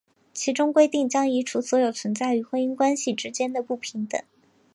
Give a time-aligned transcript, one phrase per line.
[0.33, 4.19] 其中规定将移除所有存在于婚姻关系之间的不平等。